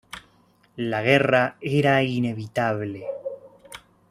[0.77, 3.05] La guerra era inevitable.